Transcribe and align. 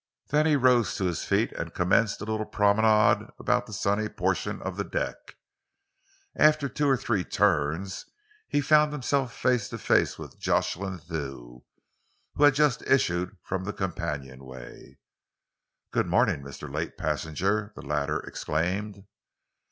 Then 0.29 0.47
he 0.47 0.55
rose 0.55 0.95
to 0.95 1.03
his 1.05 1.25
feet 1.25 1.51
and 1.51 1.75
commenced 1.75 2.21
a 2.21 2.25
little 2.25 2.47
promenade 2.47 3.29
about 3.37 3.67
the 3.67 3.71
sunny 3.71 4.09
portion 4.09 4.59
of 4.63 4.75
the 4.75 4.83
deck. 4.83 5.35
After 6.35 6.67
two 6.67 6.89
or 6.89 6.97
three 6.97 7.23
turns 7.23 8.07
he 8.47 8.61
found 8.61 8.91
himself 8.93 9.31
face 9.31 9.69
to 9.69 9.77
face 9.77 10.17
with 10.17 10.39
Jocelyn 10.39 10.97
Thew, 10.97 11.65
who 12.33 12.43
had 12.43 12.55
just 12.55 12.81
issued 12.87 13.37
from 13.43 13.63
the 13.63 13.73
companionway. 13.73 14.97
"Good 15.91 16.07
morning, 16.07 16.41
Mr. 16.41 16.67
Late 16.67 16.97
Passenger!" 16.97 17.71
the 17.75 17.83
latter 17.83 18.21
exclaimed. 18.21 19.03